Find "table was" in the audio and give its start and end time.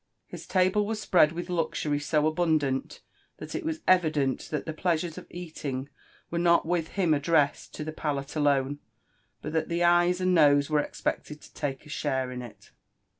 0.47-0.99